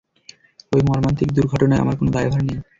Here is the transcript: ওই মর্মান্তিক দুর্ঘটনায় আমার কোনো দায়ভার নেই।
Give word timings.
ওই 0.71 0.81
মর্মান্তিক 0.87 1.29
দুর্ঘটনায় 1.33 1.81
আমার 1.83 1.95
কোনো 1.99 2.09
দায়ভার 2.11 2.41
নেই। 2.43 2.57